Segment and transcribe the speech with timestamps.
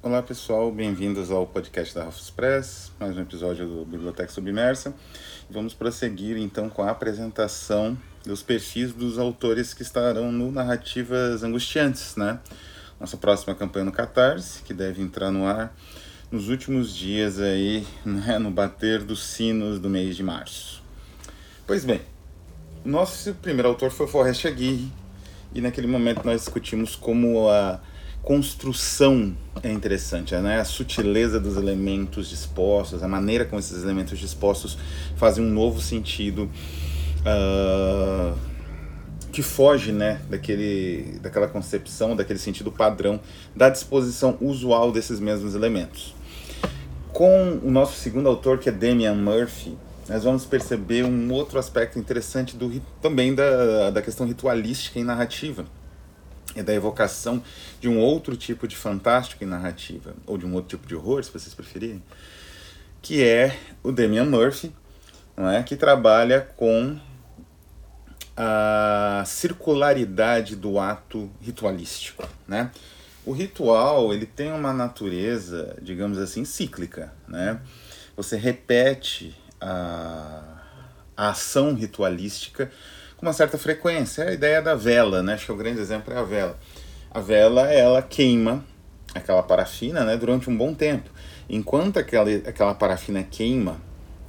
[0.00, 4.94] Olá pessoal, bem-vindos ao podcast da Ralph Express, mais um episódio do Biblioteca Submersa.
[5.50, 12.14] Vamos prosseguir então com a apresentação dos perfis dos autores que estarão no Narrativas Angustiantes,
[12.14, 12.38] né?
[13.00, 15.76] Nossa próxima campanha no Catarse, que deve entrar no ar
[16.30, 20.80] nos últimos dias aí, né, no bater dos sinos do mês de março.
[21.66, 22.00] Pois bem,
[22.84, 24.92] nosso primeiro autor foi Forrest Aguirre,
[25.52, 27.80] e naquele momento nós discutimos como a
[28.28, 30.60] construção é interessante, né?
[30.60, 34.76] a sutileza dos elementos dispostos, a maneira como esses elementos dispostos
[35.16, 36.42] fazem um novo sentido
[37.22, 38.36] uh,
[39.32, 43.18] que foge né, daquele, daquela concepção, daquele sentido padrão
[43.56, 46.14] da disposição usual desses mesmos elementos.
[47.14, 49.74] Com o nosso segundo autor, que é Damian Murphy,
[50.06, 55.64] nós vamos perceber um outro aspecto interessante do, também da, da questão ritualística e narrativa
[56.58, 57.42] e da evocação
[57.80, 61.22] de um outro tipo de fantástico e narrativa, ou de um outro tipo de horror,
[61.22, 62.02] se vocês preferirem,
[63.00, 64.72] que é o Damian Murphy,
[65.36, 65.62] não é?
[65.62, 66.98] que trabalha com
[68.36, 72.28] a circularidade do ato ritualístico.
[72.46, 72.70] Né?
[73.24, 77.12] O ritual ele tem uma natureza, digamos assim, cíclica.
[77.26, 77.60] Né?
[78.16, 80.42] Você repete a,
[81.16, 82.70] a ação ritualística
[83.18, 84.22] com uma certa frequência.
[84.22, 85.34] É a ideia da vela, né?
[85.34, 86.58] Acho que o grande exemplo é a vela.
[87.10, 88.64] A vela, ela queima
[89.14, 91.10] aquela parafina né, durante um bom tempo.
[91.48, 93.80] Enquanto aquela, aquela parafina queima,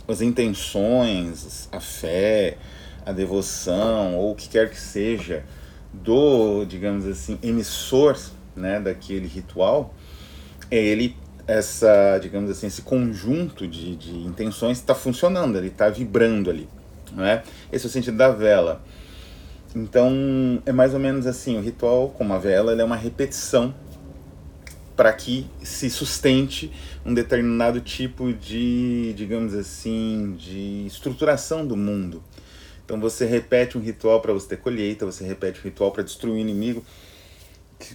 [0.07, 2.57] as intenções, a fé,
[3.05, 5.43] a devoção, ou o que quer que seja,
[5.93, 8.17] do, digamos assim, emissor
[8.55, 9.93] né, daquele ritual,
[10.71, 11.15] é ele
[11.45, 16.69] essa, digamos assim, esse conjunto de, de intenções está funcionando, ele está vibrando ali.
[17.17, 17.43] É?
[17.71, 18.81] Esse é o sentido da vela.
[19.75, 23.73] Então, é mais ou menos assim, o ritual, como a vela, é uma repetição
[24.99, 26.71] para que se sustente
[27.05, 32.21] um determinado tipo de, digamos assim, de estruturação do mundo.
[32.83, 36.33] Então você repete um ritual para você ter colheita, você repete um ritual para destruir
[36.33, 36.83] o inimigo,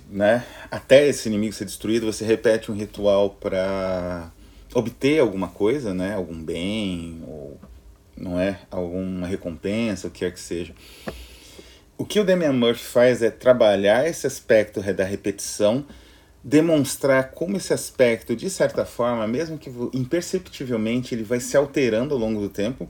[0.09, 0.47] né?
[0.71, 4.31] Até esse inimigo ser destruído, você repete um ritual para
[4.73, 6.15] obter alguma coisa, né?
[6.15, 7.61] Algum bem ou
[8.17, 10.75] não é alguma recompensa, o que quer que seja.
[11.97, 15.85] O que o Damian Murphy faz é trabalhar esse aspecto da repetição,
[16.43, 22.21] demonstrar como esse aspecto, de certa forma, mesmo que imperceptivelmente, ele vai se alterando ao
[22.21, 22.89] longo do tempo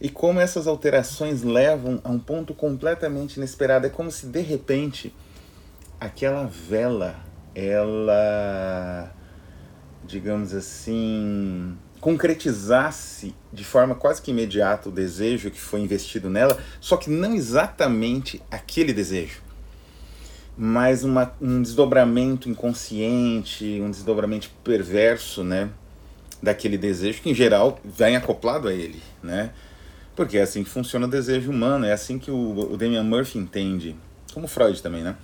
[0.00, 3.86] e como essas alterações levam a um ponto completamente inesperado.
[3.86, 5.14] É como se de repente
[6.00, 7.16] aquela vela,
[7.54, 9.12] ela,
[10.04, 16.96] digamos assim, concretizasse de forma quase que imediata o desejo que foi investido nela, só
[16.96, 19.42] que não exatamente aquele desejo,
[20.56, 25.68] mas uma, um desdobramento inconsciente, um desdobramento perverso, né,
[26.40, 29.50] daquele desejo que em geral vem acoplado a ele, né?
[30.14, 33.36] Porque é assim que funciona o desejo humano, é assim que o, o Damian Murphy
[33.36, 33.96] entende,
[34.32, 35.16] como Freud também, né?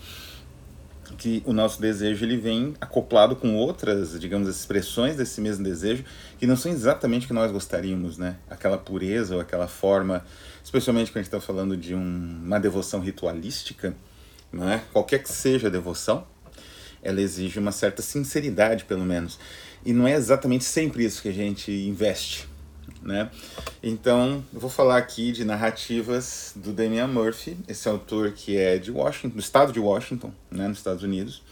[1.12, 6.04] Que o nosso desejo ele vem acoplado com outras, digamos, expressões desse mesmo desejo
[6.38, 8.36] que não são exatamente o que nós gostaríamos, né?
[8.48, 10.24] Aquela pureza ou aquela forma,
[10.62, 13.94] especialmente quando a gente está falando de um, uma devoção ritualística,
[14.52, 14.82] não é?
[14.92, 16.26] Qualquer que seja a devoção,
[17.02, 19.38] ela exige uma certa sinceridade, pelo menos.
[19.84, 22.51] E não é exatamente sempre isso que a gente investe
[23.02, 23.30] né?
[23.82, 28.90] Então, eu vou falar aqui de narrativas do Damian Murphy, esse autor que é de
[28.90, 31.42] Washington, do estado de Washington, né, nos Estados Unidos.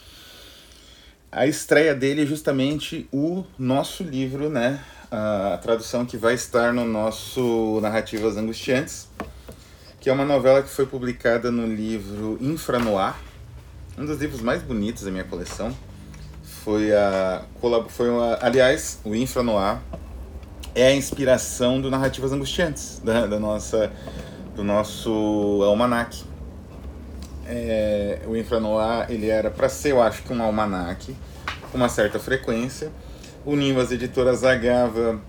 [1.33, 6.85] A estreia dele é justamente o nosso livro, né, a tradução que vai estar no
[6.85, 9.09] nosso Narrativas Angustiantes,
[10.01, 13.17] que é uma novela que foi publicada no livro Infranoir,
[13.99, 15.77] um dos livros mais bonitos da minha coleção.
[16.65, 17.45] Foi a,
[17.89, 19.81] foi a aliás, o Infranoir
[20.75, 23.91] é a inspiração do Narrativas Angustiantes, da, da nossa,
[24.55, 26.25] do nosso almanac.
[27.47, 31.17] É, o Infranoir, ele era para ser, eu acho que um almanac,
[31.71, 32.93] com uma certa frequência,
[33.45, 35.21] unindo as editoras Agava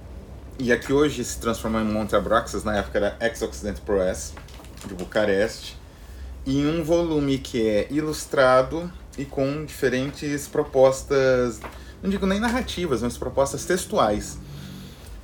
[0.60, 4.34] e a que hoje se transformou em Monte Abraxas, na época era Ex-Occident Press,
[4.88, 5.78] de Bucareste,
[6.46, 11.60] em um volume que é ilustrado e com diferentes propostas,
[12.04, 14.38] não digo nem narrativas, mas propostas textuais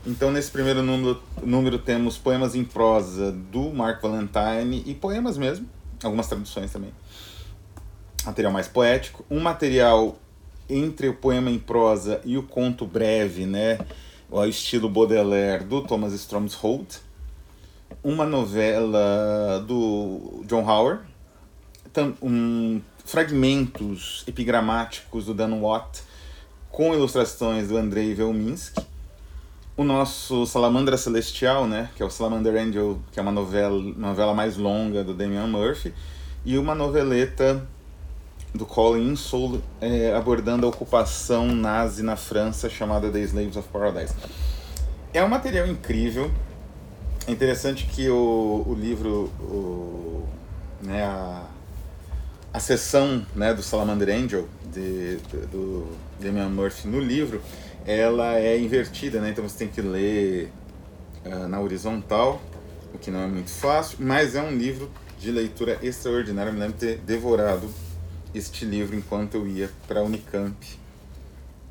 [0.07, 5.67] então, nesse primeiro número, número temos poemas em prosa do Mark Valentine e poemas mesmo,
[6.01, 6.93] algumas traduções também.
[8.25, 9.25] Material mais poético.
[9.29, 10.17] Um material
[10.69, 13.79] entre o poema em prosa e o conto breve, né?
[14.31, 16.99] O estilo Baudelaire do Thomas Stromsholt.
[18.01, 21.03] Uma novela do John Howard.
[22.21, 26.01] Um, fragmentos epigramáticos do Dan Watt
[26.69, 28.85] com ilustrações do Andrei Velminsky.
[29.77, 34.33] O nosso Salamandra Celestial, né, que é o Salamander Angel, que é uma novela, novela
[34.33, 35.93] mais longa do Damian Murphy,
[36.43, 37.63] e uma noveleta
[38.55, 44.15] do Colin Insull é, abordando a ocupação nazi na França chamada The Slaves of Paradise.
[45.13, 46.31] É um material incrível.
[47.27, 50.27] É interessante que o, o livro, o,
[50.81, 51.43] né, a,
[52.51, 55.17] a sessão né, do Salamander Angel, de,
[55.51, 55.87] do
[56.19, 57.43] Damian Murphy no livro,
[57.87, 59.29] ela é invertida, né?
[59.29, 60.51] então você tem que ler
[61.25, 62.41] uh, na horizontal,
[62.93, 66.49] o que não é muito fácil, mas é um livro de leitura extraordinária.
[66.49, 67.69] Eu me lembro de ter devorado
[68.35, 70.53] este livro enquanto eu ia para a Unicamp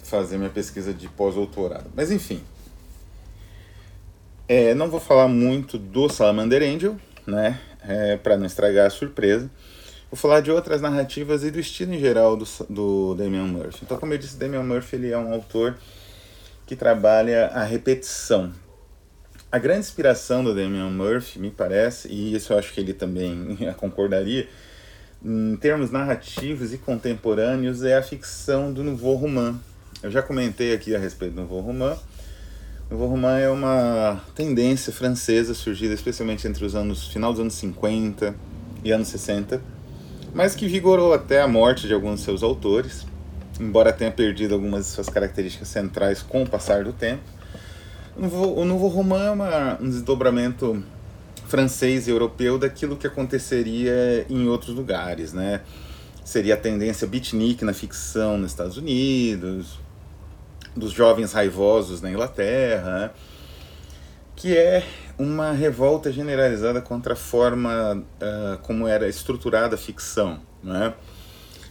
[0.03, 1.91] fazer minha pesquisa de pós-doutorado.
[1.95, 2.43] Mas enfim,
[4.49, 6.97] é, não vou falar muito do Salamander Angel,
[7.27, 9.51] né, é, para não estragar a surpresa.
[10.11, 13.81] Vou falar de outras narrativas e do estilo em geral do, do Damian Murphy.
[13.83, 15.77] Então, como eu disse, Damian Murphy ele é um autor
[16.67, 18.53] que trabalha a repetição.
[19.51, 23.57] A grande inspiração do Damian Murphy, me parece, e isso eu acho que ele também
[23.79, 24.49] concordaria,
[25.25, 29.59] em termos narrativos e contemporâneos, é a ficção do Nouveau Roman.
[30.03, 31.97] Eu já comentei aqui a respeito do Nouveau Roman.
[32.89, 37.55] O Nouveau Roman é uma tendência francesa surgida especialmente entre os anos final dos anos
[37.55, 38.35] 50
[38.85, 39.61] e anos 60,
[40.35, 43.06] mas que vigorou até a morte de alguns de seus autores,
[43.61, 47.23] embora tenha perdido algumas de suas características centrais com o passar do tempo.
[48.17, 50.83] O Nouveau Roman é uma, um desdobramento
[51.47, 55.61] francês e europeu daquilo que aconteceria em outros lugares, né?
[56.25, 59.79] Seria a tendência beatnik na ficção nos Estados Unidos,
[60.75, 63.15] dos jovens raivosos na Inglaterra,
[64.35, 64.83] que é
[65.19, 70.95] uma revolta generalizada contra a forma uh, como era estruturada a ficção, né?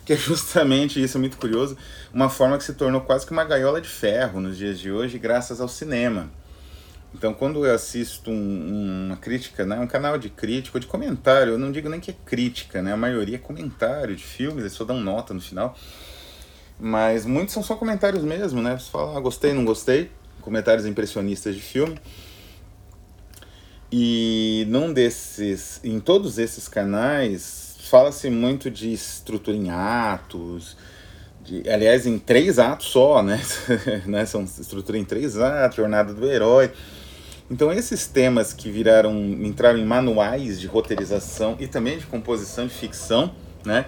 [0.06, 1.76] Que é justamente, isso é muito curioso,
[2.14, 5.18] uma forma que se tornou quase que uma gaiola de ferro nos dias de hoje
[5.18, 6.30] graças ao cinema.
[7.14, 11.58] Então, quando eu assisto um, uma crítica, né, um canal de crítica, de comentário, eu
[11.58, 14.84] não digo nem que é crítica, né, a maioria é comentário de filmes, eles só
[14.84, 15.78] dão nota no final.
[16.78, 18.78] Mas muitos são só comentários mesmo, né?
[18.78, 20.12] Você fala, ah, gostei, não gostei,
[20.42, 21.98] comentários impressionistas de filme.
[23.90, 30.76] E num desses, em todos esses canais, fala-se muito de estrutura em atos,
[31.44, 33.42] de, aliás, em três atos só, né?
[34.06, 34.26] né?
[34.26, 36.72] São estrutura em três atos, jornada do herói.
[37.50, 42.74] Então esses temas que viraram, entraram em manuais de roteirização e também de composição de
[42.74, 43.32] ficção,
[43.64, 43.86] né?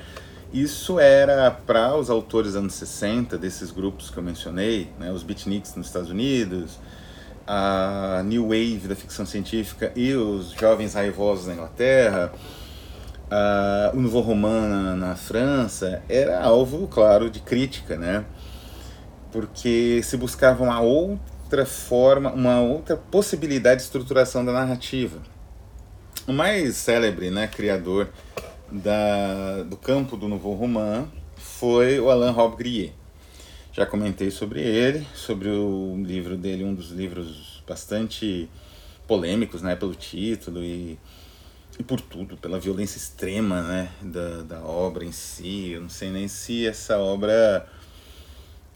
[0.53, 5.11] Isso era para os autores anos 60 desses grupos que eu mencionei, né?
[5.11, 6.79] Os beatniks nos Estados Unidos,
[7.47, 12.31] a New Wave da ficção científica e os jovens raivosos na Inglaterra,
[13.29, 18.25] a, o Nouveau Roman na, na França, era alvo, claro, de crítica, né?
[19.31, 25.21] Porque se buscava uma outra forma, uma outra possibilidade de estruturação da narrativa.
[26.27, 28.09] O mais célebre né, criador
[28.71, 32.93] da, do campo do Nouveau Roman foi o Alain Robbe-Grillet.
[33.71, 38.49] Já comentei sobre ele, sobre o livro dele, um dos livros bastante
[39.05, 40.97] polêmicos né, pelo título e,
[41.79, 45.71] e por tudo, pela violência extrema né, da, da obra em si.
[45.71, 47.67] Eu não sei nem se essa obra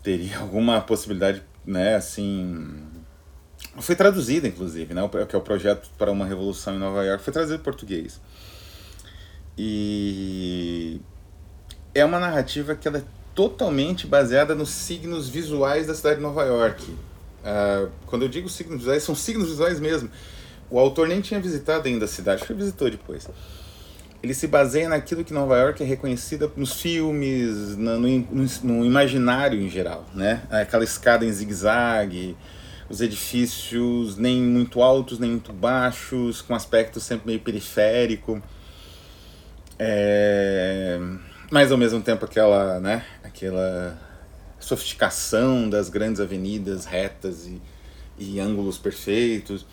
[0.03, 2.87] teria alguma possibilidade, né, assim...
[3.79, 7.31] Foi traduzida, inclusive, né, que é o projeto para uma revolução em Nova York, foi
[7.31, 8.19] traduzido em português.
[9.57, 10.99] E
[11.93, 16.43] é uma narrativa que ela é totalmente baseada nos signos visuais da cidade de Nova
[16.43, 16.91] York.
[16.91, 20.09] Uh, quando eu digo signos visuais, são signos visuais mesmo.
[20.71, 23.27] O autor nem tinha visitado ainda a cidade, foi visitou depois.
[24.23, 29.61] Ele se baseia naquilo que Nova York é reconhecida nos filmes, no, no, no imaginário
[29.61, 30.43] em geral, né?
[30.49, 32.37] Aquela escada em zigue-zague,
[32.89, 38.41] os edifícios nem muito altos nem muito baixos, com aspecto sempre meio periférico.
[39.77, 40.99] É...
[41.51, 43.03] Mas ao mesmo tempo aquela, né?
[43.25, 43.99] Aquela
[44.57, 47.61] sofisticação das grandes avenidas retas e,
[48.17, 49.65] e ângulos perfeitos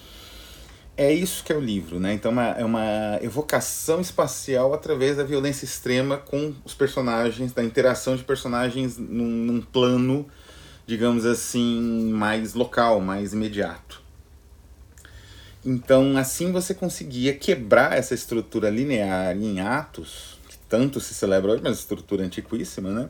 [0.99, 2.13] é isso que é o livro, né?
[2.13, 8.25] Então é uma evocação espacial através da violência extrema com os personagens, da interação de
[8.25, 10.27] personagens num, num plano,
[10.89, 14.03] digamos assim, mais local, mais imediato.
[15.65, 21.63] Então, assim você conseguia quebrar essa estrutura linear em atos, que tanto se celebra hoje,
[21.63, 23.09] mas estrutura antiquíssima, né?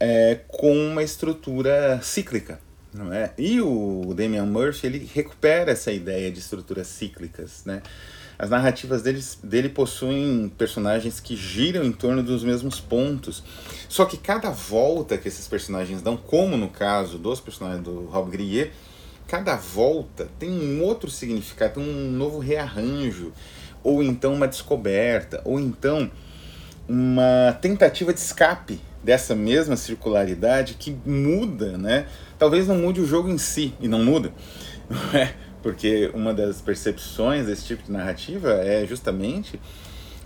[0.00, 2.65] É, com uma estrutura cíclica
[2.96, 3.32] não é?
[3.36, 7.82] E o Damian Murphy ele recupera essa ideia de estruturas cíclicas, né?
[8.38, 13.42] As narrativas dele, dele possuem personagens que giram em torno dos mesmos pontos.
[13.88, 18.30] Só que cada volta que esses personagens dão, como no caso dos personagens do Rob
[18.30, 18.72] Grier,
[19.26, 23.32] cada volta tem um outro significado, tem um novo rearranjo,
[23.82, 26.10] ou então uma descoberta, ou então
[26.86, 32.06] uma tentativa de escape dessa mesma circularidade que muda, né?
[32.38, 34.32] Talvez não mude o jogo em si, e não muda,
[35.14, 35.34] é?
[35.62, 39.58] porque uma das percepções desse tipo de narrativa é justamente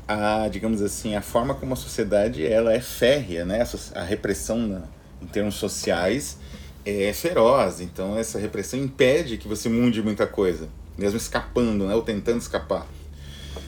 [0.07, 3.65] a, digamos assim, a forma como a sociedade ela é férrea, né?
[3.95, 4.83] A repressão na,
[5.23, 6.37] em termos sociais
[6.85, 11.95] é feroz, então essa repressão impede que você mude muita coisa, mesmo escapando, né?
[11.95, 12.87] Ou tentando escapar.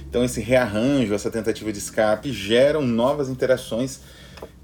[0.06, 4.00] Então esse rearranjo, essa tentativa de escape geram novas interações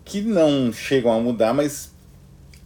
[0.05, 1.91] que não chegam a mudar, mas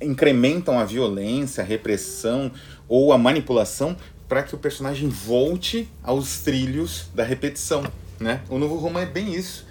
[0.02, 2.50] incrementam a violência, a repressão
[2.88, 3.96] ou a manipulação
[4.28, 7.84] para que o personagem volte aos trilhos da repetição,
[8.18, 8.40] né?
[8.48, 9.66] O novo Roma é bem isso.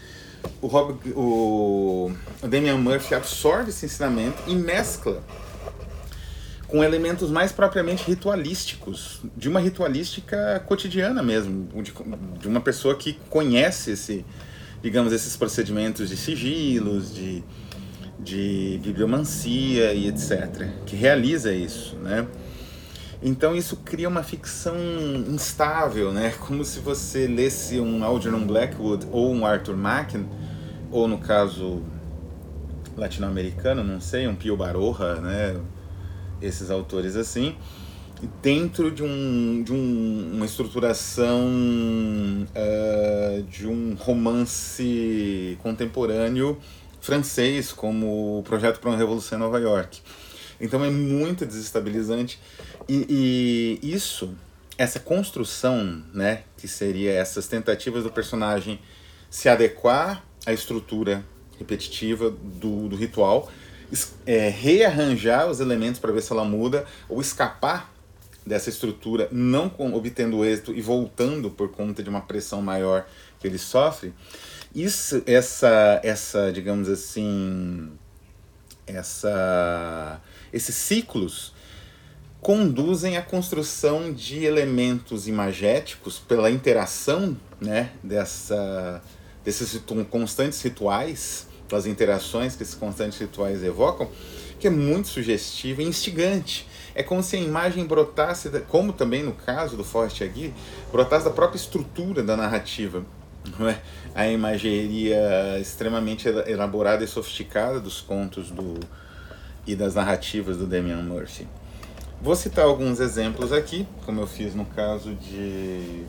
[0.62, 2.12] O, Rob, o,
[2.44, 5.24] Damian Murphy absorve esse ensinamento e mescla
[6.68, 11.94] com elementos mais propriamente ritualísticos, de uma ritualística cotidiana mesmo, de,
[12.40, 14.26] de uma pessoa que conhece esse,
[14.82, 17.44] digamos, esses procedimentos de sigilos, de,
[18.24, 22.28] de bibliomancia e etc., que realiza isso, né?
[23.24, 24.76] Então isso cria uma ficção
[25.28, 26.34] instável, né?
[26.40, 30.26] Como se você lesse um Algernon Blackwood ou um Arthur Machen,
[30.92, 31.84] ou no caso
[32.98, 35.60] latino-americano, não sei, um Pio Baroja, né?
[36.42, 37.56] esses autores assim,
[38.42, 41.48] dentro de, um, de um, uma estruturação
[42.50, 46.58] uh, de um romance contemporâneo
[47.02, 50.02] francês, como o Projeto para uma Revolução em Nova York.
[50.60, 52.40] Então é muito desestabilizante.
[52.88, 54.34] E, e isso,
[54.78, 58.80] essa construção, né, que seria essas tentativas do personagem
[59.30, 61.26] se adequar à estrutura
[61.58, 63.52] repetitiva do, do ritual,
[64.26, 67.92] é, rearranjar os elementos para ver se ela muda ou escapar
[68.46, 73.06] dessa estrutura, não com, obtendo êxito e voltando por conta de uma pressão maior
[73.40, 74.14] que ele sofre.
[74.74, 77.92] Isso, essa, essa, digamos assim,
[78.88, 80.22] essa,
[80.54, 81.54] esses ciclos
[82.40, 89.02] conduzem à construção de elementos imagéticos pela interação, né, dessa,
[89.44, 94.10] desses constantes rituais pelas interações que esses constantes rituais evocam,
[94.60, 96.68] que é muito sugestivo e instigante.
[96.94, 100.54] É como se a imagem brotasse, como também no caso do Forte Agui,
[100.92, 103.06] brotasse da própria estrutura da narrativa.
[103.68, 103.82] É?
[104.14, 108.80] A imageria extremamente elaborada e sofisticada dos contos do,
[109.66, 111.48] e das narrativas do Damian Murphy.
[112.22, 116.06] Vou citar alguns exemplos aqui, como eu fiz no caso de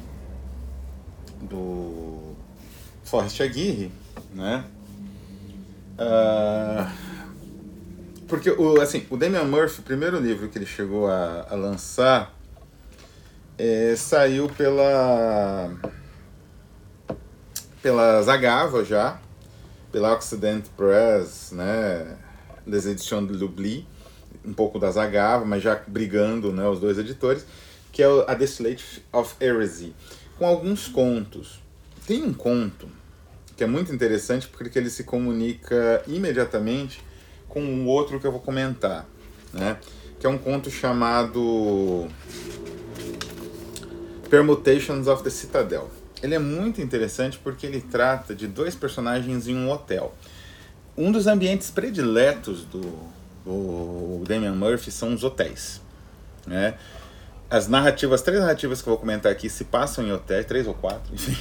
[1.41, 2.35] do
[3.03, 3.91] Forrest Aguirre,
[4.35, 4.65] né?
[5.95, 6.91] Uh,
[8.29, 12.35] porque o, assim, o Damian Murphy, o primeiro livro que ele chegou a, a lançar,
[13.59, 15.71] é, saiu pela
[17.83, 19.21] pela Zagava já,
[19.91, 22.17] pela Occident Press, né,
[22.67, 23.87] Les Editions de Lubli,
[24.45, 27.45] um pouco da Zagava, mas já brigando, né, os dois editores,
[27.91, 29.95] que é A Distillate of Heresy,
[30.39, 31.61] com alguns contos.
[32.07, 32.89] Tem um conto
[33.57, 37.03] que é muito interessante porque ele se comunica imediatamente
[37.49, 39.07] com o outro que eu vou comentar,
[39.53, 39.77] né?
[40.19, 42.09] Que é um conto chamado
[44.31, 45.91] Permutations of the Citadel.
[46.23, 50.15] Ele é muito interessante porque ele trata de dois personagens em um hotel.
[50.97, 52.81] Um dos ambientes prediletos do,
[53.45, 55.81] do Damian Murphy são os hotéis,
[56.47, 56.75] né?
[57.51, 60.67] As narrativas, as três narrativas que eu vou comentar aqui se passam em hotéis, três
[60.67, 61.35] ou quatro, enfim.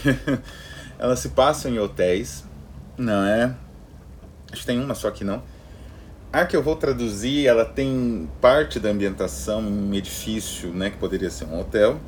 [0.99, 2.43] Elas se passam em hotéis,
[2.97, 3.55] não é?
[4.51, 5.41] Acho que tem uma só que não.
[6.33, 10.97] A que eu vou traduzir, ela tem parte da ambientação em um edifício, né, que
[10.97, 11.99] poderia ser um hotel,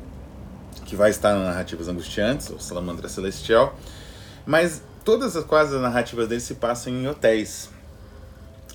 [0.84, 3.78] que vai estar nas narrativas angustiantes, ou Salamandra Celestial,
[4.46, 7.70] mas todas as quase as narrativas dele se passam em hotéis.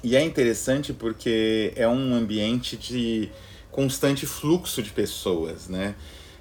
[0.04, 3.30] E é interessante porque é um ambiente de
[3.72, 5.96] constante fluxo de pessoas, né?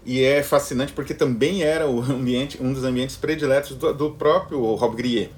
[0.05, 4.75] E é fascinante porque também era o ambiente, um dos ambientes prediletos do, do próprio
[4.75, 5.31] Rob Grier.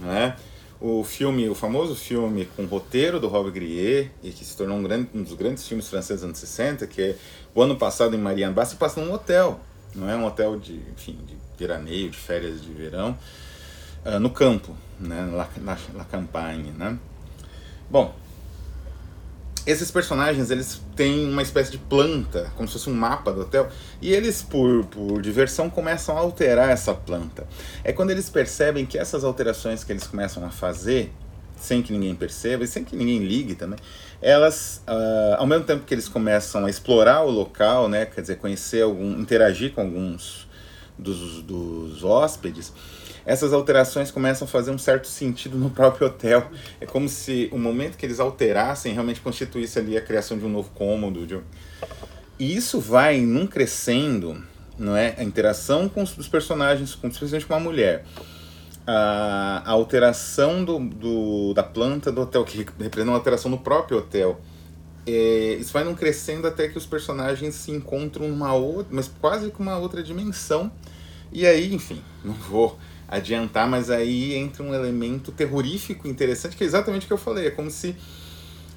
[0.00, 0.36] Né?
[0.80, 4.82] O filme, o famoso filme com roteiro do Rob Grier, e que se tornou um,
[4.82, 7.16] grande, um dos grandes filmes franceses dos anos 60, que é
[7.54, 9.58] o ano passado em Marianne Basta, se passa num hotel.
[9.94, 13.18] Não é um hotel de, enfim, de veraneio, de férias de verão,
[14.04, 15.22] uh, no campo, né?
[15.22, 16.70] na, na, na campagne.
[16.70, 16.96] Né?
[17.90, 18.14] Bom,
[19.70, 23.68] esses personagens eles têm uma espécie de planta, como se fosse um mapa do hotel,
[24.00, 27.46] e eles, por, por diversão, começam a alterar essa planta.
[27.84, 31.12] É quando eles percebem que essas alterações que eles começam a fazer,
[31.60, 33.78] sem que ninguém perceba e sem que ninguém ligue também,
[34.22, 38.36] elas, uh, ao mesmo tempo que eles começam a explorar o local, né, quer dizer,
[38.36, 40.48] conhecer algum, interagir com alguns
[40.98, 42.72] dos, dos hóspedes,
[43.28, 46.50] essas alterações começam a fazer um certo sentido no próprio hotel.
[46.80, 50.48] É como se o momento que eles alterassem realmente constituísse ali a criação de um
[50.48, 51.26] novo cômodo.
[51.26, 51.38] De...
[52.38, 54.42] E isso vai num crescendo,
[54.78, 55.14] não é?
[55.18, 58.06] A interação com os personagens, com, especialmente com a mulher.
[58.86, 63.98] A, a alteração do, do, da planta do hotel, que representa uma alteração no próprio
[63.98, 64.40] hotel.
[65.06, 69.50] É, isso vai num crescendo até que os personagens se encontram numa outra, mas quase
[69.50, 70.72] com uma outra dimensão.
[71.30, 76.66] E aí, enfim, não vou adiantar, mas aí entra um elemento terrorífico interessante, que é
[76.66, 77.46] exatamente o que eu falei.
[77.46, 77.96] É como se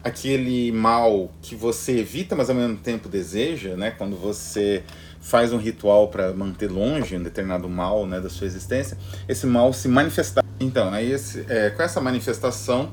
[0.04, 3.92] aquele mal que você evita, mas ao mesmo tempo deseja, né?
[3.92, 4.84] Quando você
[5.20, 8.98] faz um ritual para manter longe um determinado mal né, da sua existência,
[9.28, 10.44] esse mal se manifestar.
[10.60, 12.92] Então, aí esse, é, com essa manifestação,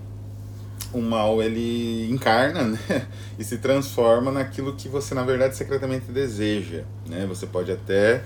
[0.93, 3.07] o mal ele encarna né,
[3.39, 6.83] e se transforma naquilo que você na verdade secretamente deseja.
[7.07, 7.25] Né?
[7.27, 8.23] Você pode até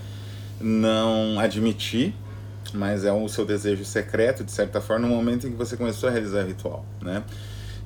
[0.60, 2.14] não admitir
[2.74, 6.08] mas é o seu desejo secreto, de certa forma, no momento em que você começou
[6.08, 7.22] a realizar o ritual, né?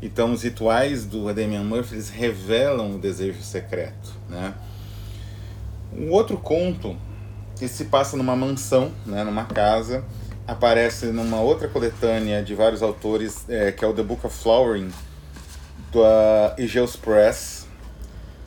[0.01, 4.55] Então, os rituais do Damian Murphy, eles revelam o desejo secreto, né?
[5.93, 6.97] Um outro conto
[7.59, 10.05] que se passa numa mansão, né, numa casa,
[10.47, 14.91] aparece numa outra coletânea de vários autores, é, que é o The Book of Flowering,
[15.91, 17.67] da Egeus Press,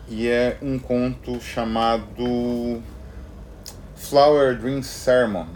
[0.08, 2.82] e é um conto chamado
[3.96, 5.48] Flower Dream Sermon,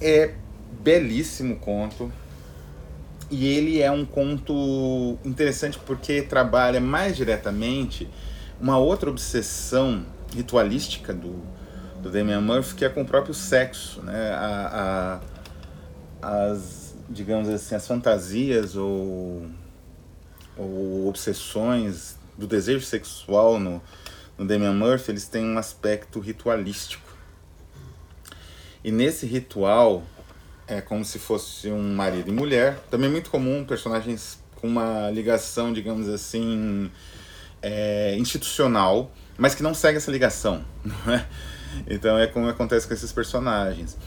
[0.00, 0.34] é
[0.82, 2.12] belíssimo conto.
[3.30, 8.08] E ele é um conto interessante porque trabalha mais diretamente
[8.60, 11.42] uma outra obsessão ritualística do,
[12.00, 14.30] do Damian Murphy, que é com o próprio sexo, né?
[14.30, 15.20] A,
[16.22, 19.46] a, as, digamos assim, as fantasias ou,
[20.56, 23.82] ou obsessões do desejo sexual no,
[24.36, 27.05] no Damian Murphy, eles têm um aspecto ritualístico.
[28.86, 30.04] E nesse ritual,
[30.68, 32.78] é como se fosse um marido e mulher.
[32.88, 36.88] Também é muito comum personagens com uma ligação, digamos assim,
[37.60, 40.64] é, institucional, mas que não segue essa ligação.
[41.08, 41.26] É?
[41.94, 43.98] Então é como acontece com esses personagens.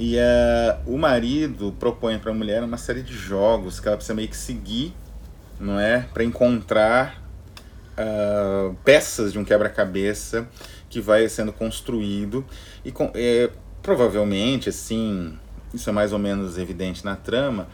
[0.00, 4.14] E uh, o marido propõe para a mulher uma série de jogos que ela precisa
[4.14, 4.94] meio que seguir,
[5.60, 7.22] não é, para encontrar
[7.92, 10.48] uh, peças de um quebra-cabeça
[10.88, 12.44] que vai sendo construído
[12.84, 13.12] e com,
[13.84, 15.38] provavelmente, assim,
[15.72, 17.68] isso é mais ou menos evidente na trama,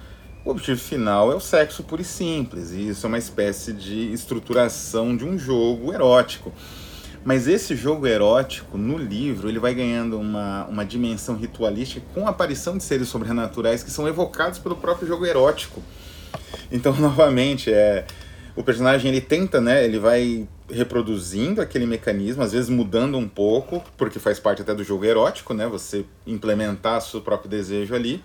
[0.45, 4.13] o objetivo final é o sexo puro e simples, e isso é uma espécie de
[4.13, 6.53] estruturação de um jogo erótico.
[7.25, 12.31] Mas esse jogo erótico, no livro, ele vai ganhando uma, uma dimensão ritualística com a
[12.31, 15.81] aparição de seres sobrenaturais que são evocados pelo próprio jogo erótico.
[16.73, 18.05] Então, novamente, é,
[18.57, 23.83] o personagem ele tenta, né, ele vai reproduzindo aquele mecanismo, às vezes mudando um pouco,
[23.97, 25.67] porque faz parte até do jogo erótico, né?
[25.67, 28.23] Você implementar seu próprio desejo ali.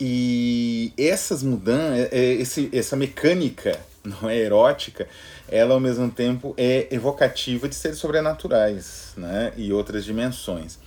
[0.00, 5.08] E essas mudanças, é, é, esse, essa mecânica não é erótica,
[5.48, 9.52] ela ao mesmo tempo é evocativa de seres sobrenaturais, né?
[9.56, 10.78] E outras dimensões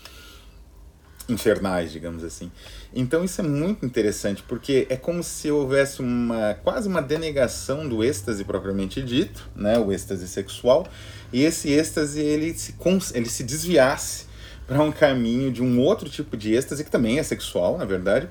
[1.28, 2.52] infernais, digamos assim.
[2.94, 8.04] Então isso é muito interessante, porque é como se houvesse uma quase uma denegação do
[8.04, 10.86] êxtase propriamente dito, né, o êxtase sexual,
[11.32, 12.76] e esse êxtase ele se,
[13.14, 14.26] ele se desviasse
[14.68, 18.28] para um caminho de um outro tipo de êxtase, que também é sexual, na verdade,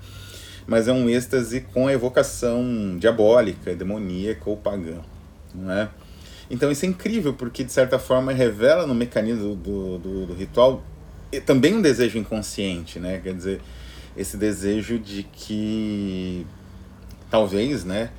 [0.66, 5.00] mas é um êxtase com a evocação diabólica, demoníaca ou pagã.
[5.54, 5.88] Não é?
[6.50, 10.82] Então isso é incrível, porque de certa forma revela no mecanismo do, do, do ritual
[11.46, 13.20] também um desejo inconsciente, né?
[13.22, 13.60] Quer dizer,
[14.16, 16.46] esse desejo de que
[17.30, 18.10] talvez, né,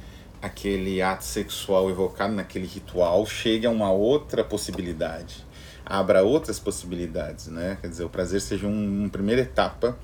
[0.41, 5.45] aquele ato sexual evocado naquele ritual chegue a uma outra possibilidade,
[5.85, 7.77] abra outras possibilidades, né?
[7.81, 9.97] Quer dizer, o prazer seja um, uma primeira etapa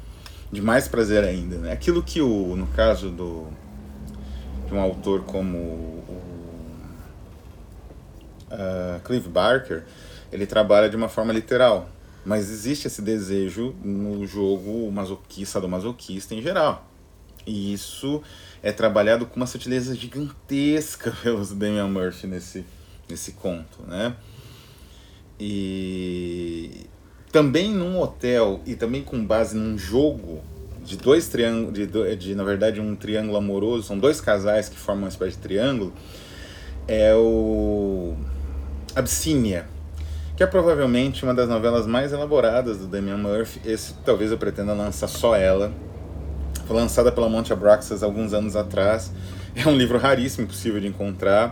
[0.51, 1.71] de mais prazer ainda, né?
[1.71, 3.47] Aquilo que o, no caso do
[4.67, 6.03] de um autor como o
[8.51, 9.85] uh, Clive Barker,
[10.31, 11.87] ele trabalha de uma forma literal,
[12.27, 16.85] mas existe esse desejo no jogo masoquista, do masoquista em geral.
[17.45, 18.21] E isso
[18.61, 22.65] é trabalhado com uma sutileza gigantesca pelos Damian Murphy nesse,
[23.07, 24.13] nesse conto, né?
[25.39, 26.85] E
[27.31, 30.43] também num hotel e também com base num jogo
[30.83, 35.03] de dois triângulos, de, de, na verdade um triângulo amoroso, são dois casais que formam
[35.03, 35.93] uma espécie de triângulo,
[36.89, 38.17] é o
[38.93, 39.76] Abyssinia,
[40.37, 43.59] que é provavelmente uma das novelas mais elaboradas do Damian Murphy.
[43.65, 45.73] Esse talvez eu pretenda lançar só ela.
[46.67, 49.11] Foi lançada pela Monte Abraxas alguns anos atrás.
[49.55, 51.49] É um livro raríssimo, impossível de encontrar,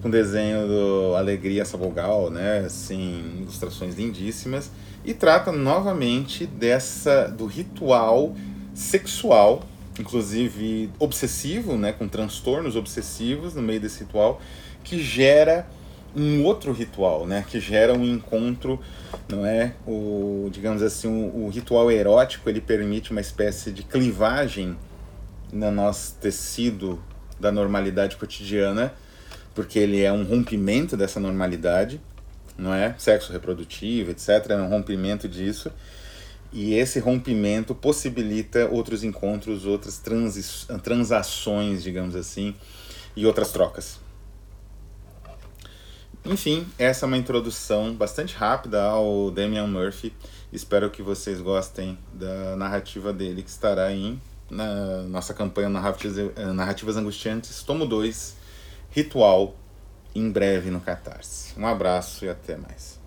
[0.00, 2.60] com desenho do Alegria Sabogal, né?
[2.60, 4.70] Assim, ilustrações lindíssimas
[5.04, 8.34] e trata novamente dessa do ritual
[8.72, 9.62] sexual,
[10.00, 14.40] inclusive obsessivo, né, com transtornos obsessivos no meio desse ritual,
[14.82, 15.66] que gera
[16.16, 18.80] um outro ritual, né, que gera um encontro,
[19.28, 24.76] não é, o digamos assim, o, o ritual erótico ele permite uma espécie de clivagem
[25.52, 27.02] no nosso tecido
[27.38, 28.92] da normalidade cotidiana,
[29.54, 32.00] porque ele é um rompimento dessa normalidade
[32.58, 32.94] não é?
[32.98, 34.50] Sexo reprodutivo, etc.
[34.50, 35.70] É um rompimento disso.
[36.52, 42.54] E esse rompimento possibilita outros encontros, outras transi transações, digamos assim,
[43.14, 44.00] e outras trocas.
[46.24, 50.12] Enfim, essa é uma introdução bastante rápida ao Damian Murphy.
[50.52, 56.96] Espero que vocês gostem da narrativa dele, que estará em na nossa campanha Narrativas, Narrativas
[56.96, 58.36] Angustiantes, tomo 2,
[58.90, 59.54] Ritual
[60.14, 61.52] em breve no Catarse.
[61.58, 62.97] Um abraço e até mais.